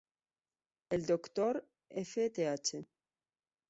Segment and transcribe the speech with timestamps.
[0.89, 1.63] El Dr.
[1.91, 2.29] F.
[2.31, 2.87] Th.